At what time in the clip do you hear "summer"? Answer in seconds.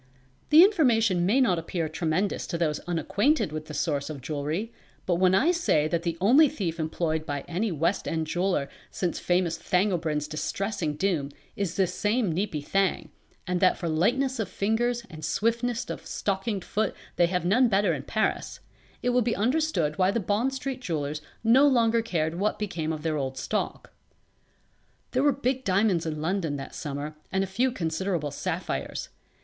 26.73-27.15